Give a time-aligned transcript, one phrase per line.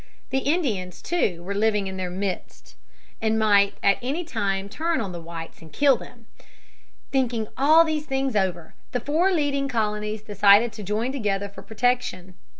[0.31, 2.75] The Indians, too, were living in their midst
[3.21, 6.25] and might at any time turn on the whites and kill them.
[7.11, 12.33] Thinking all these things over, the four leading colonies decided to join together for protection.